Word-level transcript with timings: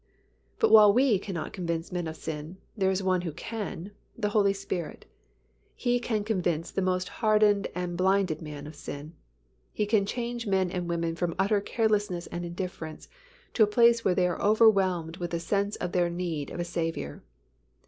But 0.57 0.71
while 0.71 0.91
we 0.91 1.19
cannot 1.19 1.53
convince 1.53 1.91
men 1.91 2.07
of 2.07 2.15
sin, 2.15 2.57
there 2.75 2.89
is 2.89 3.03
One 3.03 3.21
who 3.21 3.31
can, 3.33 3.91
the 4.17 4.29
Holy 4.29 4.51
Spirit. 4.51 5.05
He 5.75 5.99
can 5.99 6.23
convince 6.23 6.71
the 6.71 6.81
most 6.81 7.07
hardened 7.21 7.67
and 7.75 7.95
blinded 7.95 8.41
man 8.41 8.65
of 8.65 8.73
sin. 8.75 9.13
He 9.71 9.85
can 9.85 10.07
change 10.07 10.47
men 10.47 10.71
and 10.71 10.89
women 10.89 11.15
from 11.15 11.35
utter 11.37 11.61
carelessness 11.61 12.25
and 12.25 12.43
indifference 12.43 13.09
to 13.53 13.61
a 13.61 13.67
place 13.67 14.03
where 14.03 14.15
they 14.15 14.25
are 14.27 14.41
overwhelmed 14.41 15.17
with 15.17 15.35
a 15.35 15.39
sense 15.39 15.75
of 15.75 15.91
their 15.91 16.09
need 16.09 16.49
of 16.49 16.59
a 16.59 16.63
Saviour. 16.65 17.21